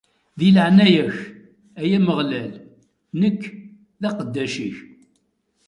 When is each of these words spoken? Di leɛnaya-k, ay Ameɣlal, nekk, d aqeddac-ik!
Di 0.37 0.47
leɛnaya-k, 0.55 1.17
ay 1.81 1.91
Ameɣlal, 1.97 2.51
nekk, 3.21 3.41
d 4.01 4.03
aqeddac-ik! 4.09 4.77